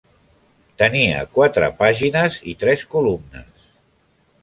[0.83, 3.73] Tenia quatre pàgines i tres columnes.